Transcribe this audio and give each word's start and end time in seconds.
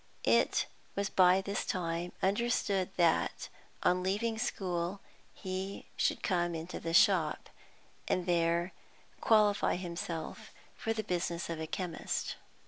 It 0.25 0.65
was 0.95 1.11
by 1.11 1.41
this 1.41 1.63
time 1.63 2.11
understood 2.23 2.89
that, 2.97 3.49
on 3.83 4.01
leaving 4.01 4.39
school, 4.39 4.99
he 5.31 5.85
should 5.95 6.23
come 6.23 6.55
into 6.55 6.79
the 6.79 6.91
shop, 6.91 7.51
and 8.07 8.25
there 8.25 8.73
qualify 9.19 9.75
himself 9.75 10.55
for 10.75 10.91
the 10.91 11.03
business 11.03 11.51
of 11.51 11.59
a 11.61 11.67
chemist. 11.67 12.33